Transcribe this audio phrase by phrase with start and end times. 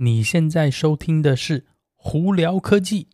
[0.00, 1.58] 你现在收听的是
[1.96, 3.08] 《胡聊科技》。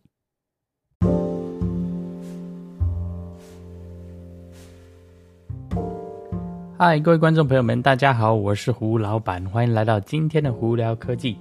[6.77, 11.33] 嗨，各位观众朋友们，大家好，我是胡老板，欢迎来到今天的《胡聊科技》。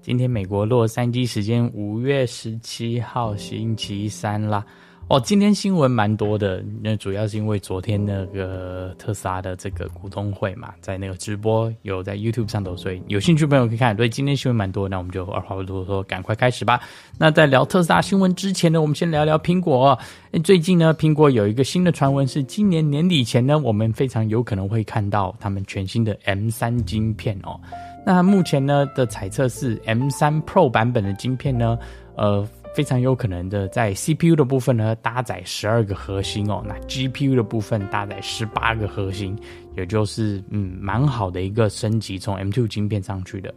[0.00, 4.64] 今天美国洛杉矶时间五月十七号星期三啦。
[5.08, 13.94] 哦，今天新闻蛮多的，那主要是因为昨天那个特斯拉的这个股东会嘛，在那个直播有在 YouTube 上头，所以有兴趣朋友可以看。
[13.94, 16.80] 所以今天新闻蛮多，那我们就二话不多说，赶快开始吧。
[17.18, 19.96] 那在聊特斯拉新闻之前呢，我们先聊聊苹果。
[20.42, 27.60] 最近呢，苹果有一个新的传闻是，今年年底前呢，我们非常有可能会看到他们全新的 M 三晶片哦。
[28.04, 31.78] 那目前呢的猜测是，M 三 Pro 版本的晶片呢，
[32.16, 32.44] 呃。
[32.76, 39.34] 非常有可能的，在 CPU 的部分呢，搭载十二个核心哦，那 GPU 的部分搭载十八个核心，
[39.74, 43.54] 也就是嗯，蛮好的一个升级，从 M2 晶片上去的。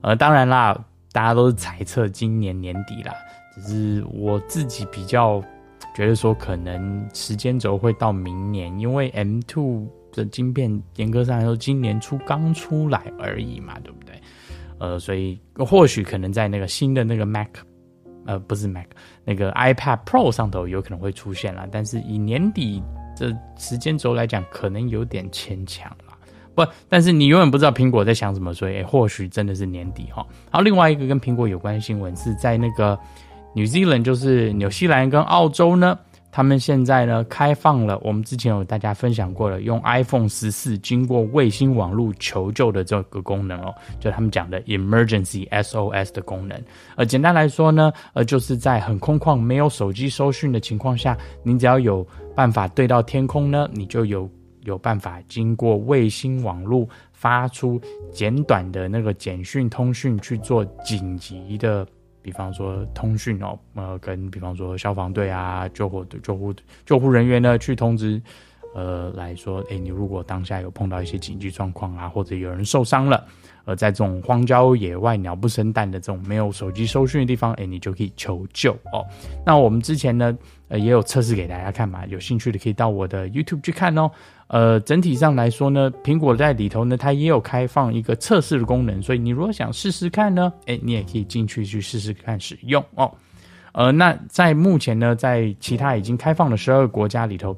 [0.00, 0.74] 呃，当然啦，
[1.12, 3.12] 大家都是猜测今年年底啦，
[3.54, 5.38] 只是我自己比较
[5.94, 14.18] 觉得说，可能时间轴会到明年，因为 M2 的晶片严格上来说，今年初刚出来而已嘛，对不对？
[14.78, 17.50] 呃，所以或许可能在那个新的那个 Mac。
[18.26, 18.86] 呃，不是 Mac，
[19.24, 22.82] 那个 iPad Pro 上头有可能会出现了，但是以年底
[23.18, 26.14] 的时间轴来讲，可能有点牵强了。
[26.54, 30.26] 不，但是你永远不知道苹果在想什么，所以、欸、或许真的是年底哈。
[30.50, 32.98] 好另外一个跟苹果有关的新闻是在那个
[33.54, 35.98] New Zealand，就是纽西兰跟澳洲呢。
[36.32, 46.58] 他们现在呢开放了，我们之前有大家分享过了，用 iPhone 十四经过卫星网络求救的这个功能哦，就他们讲的 Emergency SOS 的功能。
[46.96, 54.26] 呃，简单来说呢，呃，就是在很空旷、没有手机收讯的情况下，你只要有办法对到天空呢，你就有
[54.62, 57.78] 有办法经过卫星网络发出
[58.10, 61.86] 简短的那个简讯通讯去做紧急的。
[62.22, 66.54] 比方说通讯哦，呃，跟比方说消防队啊、救火队、救护
[66.86, 68.22] 救护人员呢，去通知，
[68.74, 73.24] 呃，来说，诶，你如果当下有碰到一些紧急状况啊，或者有人受伤了。
[73.64, 79.06] 而在这种荒郊野外、鸟不生蛋的这种没有手机收讯的地方，哎，你就可以求救哦。
[79.46, 84.10] 那我们之前呢，呃，也有测试给大家看嘛，有兴趣的可以到我的 YouTube 去看哦。
[84.48, 93.08] 呃，整体上来说呢，苹果在里头呢，它也有开放一个测试的功能，所以你如果想试试看呢，哎，你也可以进去去试试看使用哦。
[93.70, 97.56] 呃，那在目前呢，在其他已经开放的十二个国家里头。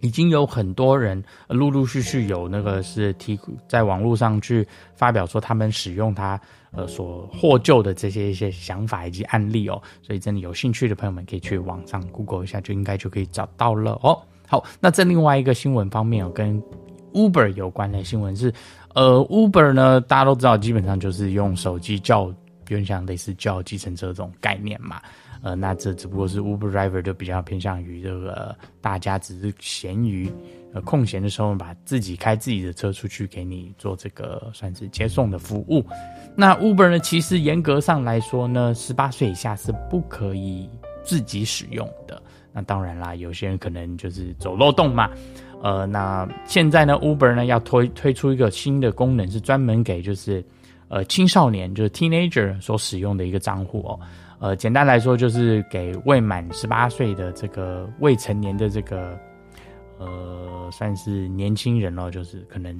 [0.00, 6.38] 已经有很多人陆陆续续有那个是提在网络上去发表说他们使用它
[6.70, 14.20] 呃所获救的这些一些想法以及案例哦，所以真的有兴趣的朋友们可以去网上 Google 一下，就应该就可以找到了哦。
[14.46, 16.62] 好，那在另外一个新闻方面哦，跟
[17.12, 18.52] Uber 有关的新闻是，
[18.94, 22.34] 呃，Uber 呢大家都知道，基本上就是用手机叫，有
[22.68, 25.00] 点像类似叫计程车这种概念嘛。
[25.46, 30.28] 呃，那这只不过是 Uber Driver 就比较偏向于这个，大家只是闲余
[30.74, 35.86] 呃空闲的时候，把自己开自己的车出去给你做这个算是接送的服务。
[36.34, 40.68] 那 Uber 呢，其实严格上来说呢，十八岁以下是不可以
[41.04, 42.20] 自己使用的。
[42.52, 45.08] 那当然啦，有些人可能就是走漏洞嘛。
[45.62, 50.44] 呃，那现在呢，Uber 呢要推推出一个新的功能，是专门给就是
[50.88, 54.00] 呃青少年，就是 teenager 所使用的一个账户哦。
[54.38, 59.18] 呃，简单来说就是给未满十八岁的这个未成年的这个，
[59.98, 62.76] 呃，算是年轻人哦，就是可能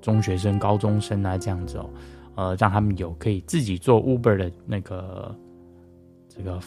[0.00, 1.90] 中学生、高中生啊这样子哦，
[2.34, 5.34] 呃，让他们有可以自己做 Uber 的那个
[6.28, 6.60] 这个。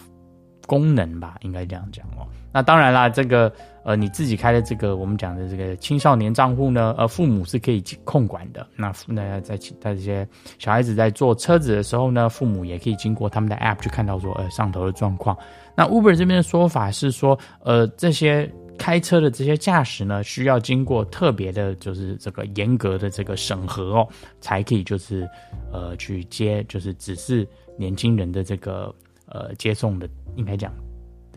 [0.66, 2.28] 功能吧，应该这样讲哦。
[2.52, 3.50] 那当然啦，这个
[3.88, 8.68] 呃，你自己开的这个我们讲的这个青少年账户呢，呃，父母是可以控管的。
[8.76, 10.28] 那那在其他这些
[10.60, 15.38] 小孩子在坐车子的时候呢，父母也可以经过他们的 App 去看到说，呃，上头的状况。
[15.74, 24.08] 那 Uber 这边的说法是说，呃，这些开车的这些驾驶呢，需要经过特别的，就是这个严格的这个审核哦，
[24.42, 25.26] 才可以就是
[25.72, 27.48] 呃去接，就是只是
[27.78, 28.94] 年轻人的这个
[29.28, 30.10] 呃接送的。
[30.36, 30.72] 应该讲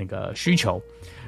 [0.00, 0.80] 那个需求，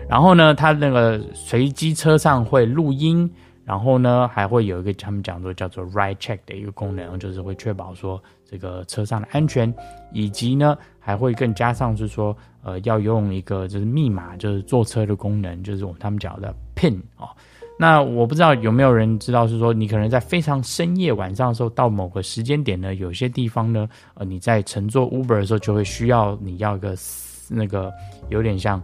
[0.08, 3.30] 然后呢，它那个随机车上会录音，
[3.66, 8.18] 然后呢，还会有一个他们讲的叫做 Ride Check 的一个功能，就是会确保说
[8.50, 9.72] 这个车上的安全，
[10.10, 17.28] 以及呢，还会更加上是说，呃，要用一个就是密码，就是坐车的功能，就是我们他们讲的 PIN 哦。
[17.78, 26.96] 那我不知道有没有人知道，是说你可能在非常深夜晚上的时候，到某个时间点呢，有些地方呢，呃，你在乘坐 Uber 的时候，就会需要你要一个。
[27.52, 27.92] 那个
[28.30, 28.82] 有点像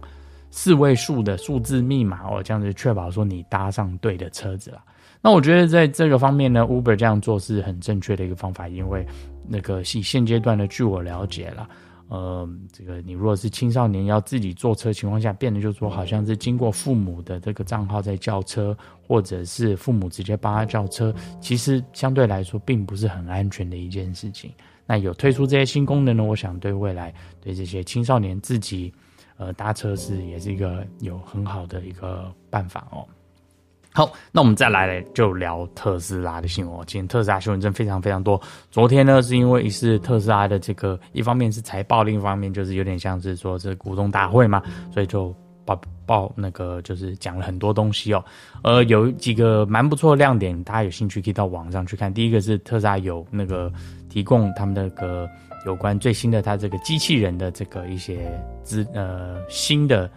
[0.51, 4.83] 四位数的数字密码哦，这样子确保说你搭上对的车子了。
[5.21, 9.05] 那我觉得在这个方面呢，Uber 这样做是很正确的一个方法，因为
[9.47, 11.67] 那个现现阶段呢，据我了解了。
[12.07, 18.75] 呃，这个你如果是青少年要自己坐车情况下，变得就是说好像是经过父母的这个账号在叫车，
[19.05, 24.51] 或者是父母直接帮他叫车，其实相对来说并不是很安全的一件事情。
[24.89, 28.91] 那有推出这些新功能呢，我想对未来对这些青少年自己
[29.37, 33.05] 呃搭车是也是一个有很好的一个办法哦。
[33.93, 36.79] 好，那我们再来就聊特斯拉的新闻。
[36.87, 38.41] 今天特斯拉新闻真非常非常多。
[38.71, 44.59] 昨天呢，是因为是特斯拉的这个，一方面是财报，另一方面就是有点像是说这股东大会嘛，
[44.91, 45.31] 所以就
[45.75, 48.23] 报报那个就是讲了很多东西哦。
[48.63, 52.13] 呃，有几个蛮不错的亮点，大家有兴趣可以到网上去看。
[52.13, 53.71] 第一个是特斯拉有那个
[54.09, 55.29] 提供他们那个
[55.65, 58.31] 有关最新的它这个机器人的这个一些
[58.63, 60.09] 资呃新的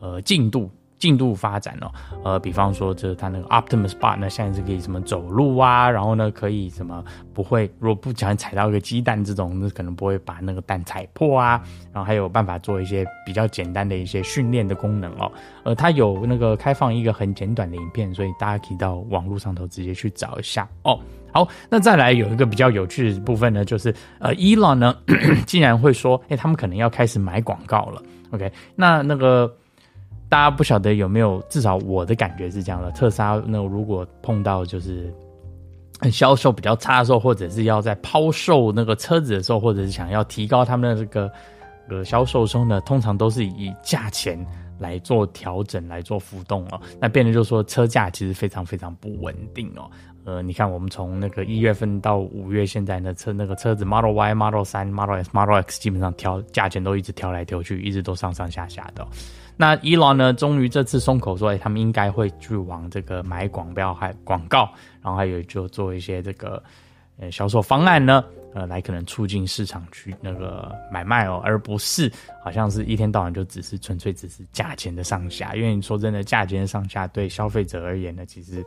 [0.00, 0.70] 呃进度。
[0.98, 1.90] 进度发展哦，
[2.24, 11.62] 呃，比方说，这它那个 Optimus Bot 呢，现在是可以什么走路啊，然后呢，可以什么不会，如果不小心踩到一个鸡蛋这种，那可能不会把那个蛋踩破啊，
[11.92, 15.30] 然后还有办法做一些比较简单的一些训练的功能哦，
[15.62, 20.98] 呃，它有那个开放一个很简短的影片，所以大家可以到网络上头直接去找一下哦。
[21.32, 24.96] 好，那再来有一个比较有趣的部分呢，就是呃伊朗呢
[25.46, 28.02] 竟然会说，哎，他们可能要开始买广告了。
[28.32, 29.54] OK，那那个。
[30.28, 32.90] 大家不晓得有没有，至少我的感觉是这样的。
[32.92, 35.12] 特斯拉那如果碰到就是
[36.12, 41.30] 销售比较差的时候，或者是要在抛售那个车子的时候，或者是想要提高他们的这个
[41.88, 44.38] 呃销售的时候呢，通常都是以价钱
[44.78, 46.80] 来做调整，来做浮动哦。
[47.00, 49.90] 那变得就是说车价其实非常非常不稳定哦。
[50.24, 59.06] 呃，你看我们从那个一月份到五月，现在的车那个车子 Model Y、Model 3、Model S、Model X 基本上调价钱都一直调来调去，一直都上上下下的。
[59.60, 64.70] 那伊朗呢，终于这次松口说，哎，他们应该会去往这个买广标还广告，
[65.02, 66.62] 然后还有就做一些这个
[67.18, 68.24] 呃销售方案呢，
[68.54, 72.10] 呃，来可能促进市场去那个买卖哦，而不是
[72.42, 75.54] 好像是一天到晚就只是纯粹只是价钱的上下。
[75.54, 78.64] 因为你说真的，价钱上下对消费者而言呢，其实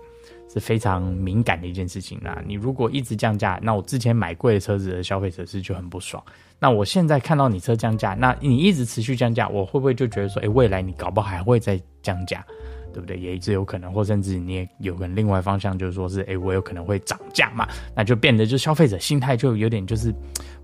[0.51, 2.41] 是非常敏感的一件事情啦。
[2.45, 6.23] 你如果一直降价，那我之前买贵的车子的消费者是就很不爽。
[6.59, 12.45] 那我现在看到你车降价，那你一直持续降价，我会不会就觉得说，哎、未来你搞不好还会再降价，
[12.91, 13.17] 对不对？
[13.17, 20.13] 也一直有可能，或甚至你也有可能另外方向，就是说是，哎、我有可能会涨价嘛，那就变得就消费者心态就有点就是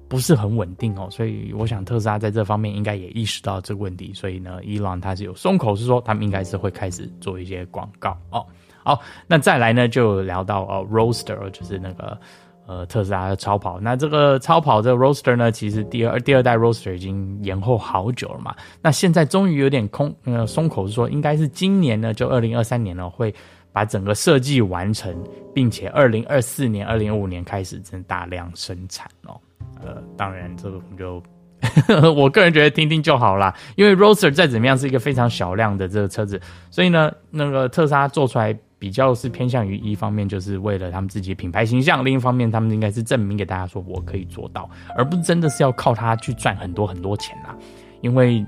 [0.08, 1.08] 不是很稳定哦。
[1.10, 8.46] 所以我想特斯拉在这方面应该也意识到这个问题，所以呢，Elon 他是有松口，是说他们应该是会开始做一些广告哦。
[8.84, 12.18] 好，那再来呢，就聊到哦，Roaster 就是那个。
[12.68, 18.54] 呃，特斯拉的超跑，那这个超跑这个 Roadster 呢，其实第二第二代 Roadster 已经延后好久了嘛。
[18.82, 23.34] 那现在终于有点空，呃，松口是说，应该是今年呢，就二零二三年呢，会
[23.72, 25.16] 把整个设计完成，
[25.56, 29.40] 并且二零二四年、二零二五年开始真大量生产哦。
[29.82, 31.24] 呃，当然这个我们就，
[32.12, 38.54] 我个人觉得听听就好啦，因为 Roadster 再怎么样是一个非常小量的这个车子，所以呢，那个特斯拉做出来。
[38.80, 47.56] 比较是偏向于一方面，就是为了他们自己的品牌形象；另一方面，他们应该是证明给大家说，我可以做到，而不是真的是要靠它去赚很多很多钱啦。
[48.02, 48.46] 因为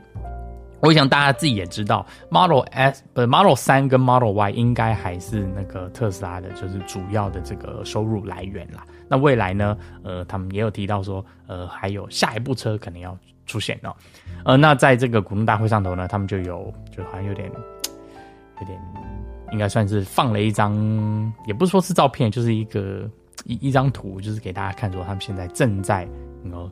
[0.81, 8.86] 我想大家自己也知道，Model S 不 Model 三跟 Model Y 应该还是那个特斯拉的，就是主要的这个收入来源啦。
[9.10, 13.94] 那未来呢，呃，他们也有提到说，呃，还有下一部车可能要出现哦。
[14.46, 17.51] 呃，那在这个股东大会上头呢，他们就有就好像有点
[18.62, 18.80] 有点。
[19.51, 20.74] 应该算是放了一张，
[21.46, 23.10] 也不是说是照片，就是一个
[23.46, 26.08] 一一张图，就是给大家看说他们现在正在
[26.51, 26.72] 呃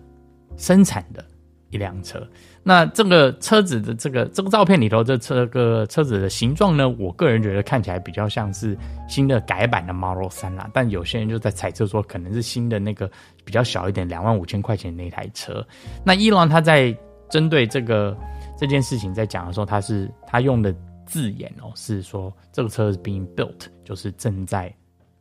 [0.57, 1.23] 生产的
[1.69, 2.25] 一辆车。
[2.63, 10.69] 那这个车子的这个这个照片里头，这车个车子的形状呢，我个人觉得看起来比较像是新的改版的 Model 3啦。
[10.73, 13.09] 但有些人就在猜测说，可能是新的那个
[13.45, 15.65] 比较小一点，两万五千块钱那台车。
[16.03, 16.93] 那伊朗他在
[17.29, 18.15] 针对这个
[18.57, 20.75] 这件事情在讲的时候，他是他用的。
[21.07, 24.71] 字眼哦，是说这个车是 being built，就是正在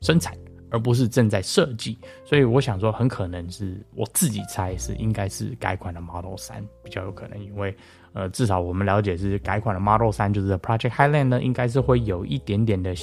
[0.02, 0.36] 生产，
[0.70, 1.96] 而不是正在设计。
[2.24, 7.74] 所以我想说，很可能是我自己猜是应该是改款的 Model 3比较有可能，因为
[8.12, 12.94] 呃，至少我们了解是改款的 Model 3，就是 Project Highland 呢，应该是会有一点点的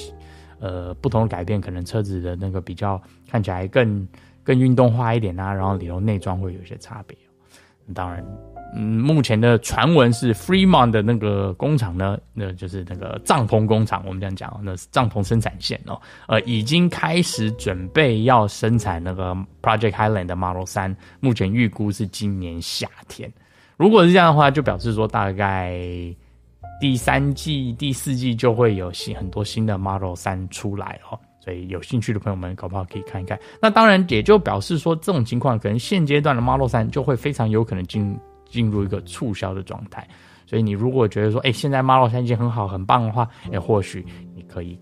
[0.59, 4.07] 呃不同的改变，可能车子的那个比较看起来更
[4.43, 7.17] 更运动化一点啊，然后里头内装会有一些差别。
[7.93, 8.25] 当然。
[8.75, 23.32] 嗯，目前的传闻是 FREEMONT 的那个工厂呢，那就是那个帐篷工厂，我们这样讲，那是帐篷生产线哦，呃，已经开始准备要生产那个 Project Highland 的 Model 3，目前预估是今年夏天。
[23.77, 25.77] 如果是这样的话，就表示说大概
[26.79, 31.20] 第三季、第四季就会有新很多新的 Model 3出来哦。
[31.39, 33.38] 所以有兴趣的朋友们，搞不好可以看一看。
[33.62, 38.17] 那当然也就表示说，这种情况可能现阶段的 Model 3就会非常有可能进
[38.53, 40.07] 进入一个促销的状态。
[40.45, 44.05] 所以你如果觉得说，哎，现在 Model 3已经很好很棒的话，哎，或许
[44.36, 44.79] 你可以，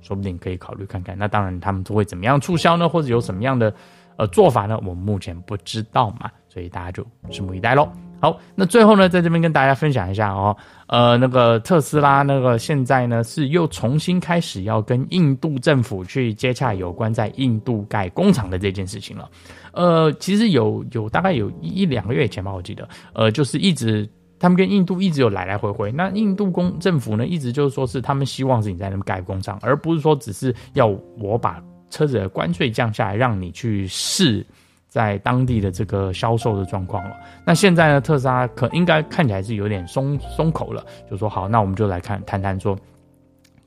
[0.00, 1.16] 说不定可以考虑看看。
[1.16, 2.88] 那当然他们都会怎么样促销呢？
[2.88, 3.72] 或者有什么样的
[4.16, 4.76] 呃做法呢？
[4.78, 7.88] 我们目前不知道嘛，所以大家就拭目以待喽。
[8.20, 10.54] 好，那最后呢，在这边跟大家分享一下哦，
[10.88, 19.30] 呃，那个特斯拉那个现在呢是又重新开始要跟印度政府去接洽有关在印度盖工厂的这件事情了。
[19.72, 24.06] 呃，其实有有大概有一两个月前吧，我记得，呃，就是一直
[24.38, 25.90] 他们跟印度一直有来来回回。
[25.90, 30.86] 那印度公政府呢，一直就是说是他们希望是你在那边盖工厂，而不是说只是要
[31.18, 31.58] 我把
[31.88, 34.44] 车子的关税降下来，让你去试。
[34.90, 37.16] 在当地的这个销售的状况了。
[37.46, 42.76] 那现在呢，特斯拉可应该看起来是有点松松口了，就说好，那我们就来看谈谈说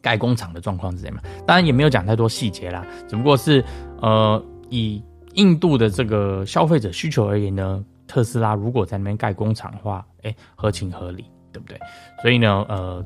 [0.02, 1.34] 盖工厂的状况是怎么样。
[1.48, 3.64] 当然也没有讲太多细节啦，只不过是
[4.02, 5.02] 呃以
[5.36, 11.80] 印度的这个消费者需求而言呢，特斯拉如果在那边盖工厂的话，哎，合情合理，对不对？
[12.22, 13.02] 所以呢，呃，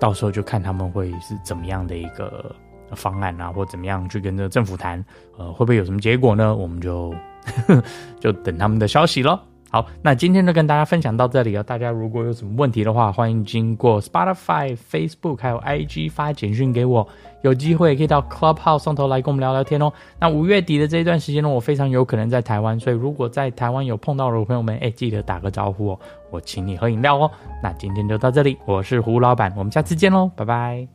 [0.00, 2.52] 到时候就看他们会是怎么样的一个
[2.96, 5.02] 方案啊，或怎么样去跟这个政府谈，
[5.38, 6.56] 呃，会不会有什么结果呢？
[6.56, 7.14] 我们就。
[8.20, 9.38] 就等他们的消息喽。
[9.68, 11.62] 好，那今天就跟大家分享到这里哦。
[11.62, 17.06] 大家如果有什么问题的话，欢迎经过 Spotify、Facebook 还有 IG 发简讯给我。
[17.42, 19.92] 有机会可以到 Clubhouse 上头来跟我们聊聊天哦。
[20.18, 26.00] 那五月底的这一段时间呢，我非常有可能在台湾，所以如果在台湾有碰到的朋友们，哎，记得打个招呼哦，
[26.30, 27.30] 我请你喝饮料哦。
[27.62, 30.86] 那今天就到这里，我是胡老板，我们下次见喽，拜拜。